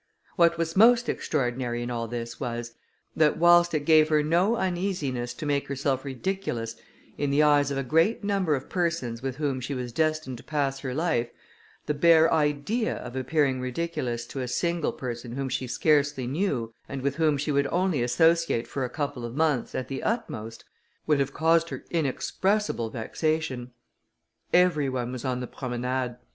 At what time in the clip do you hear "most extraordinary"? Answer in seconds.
0.75-1.83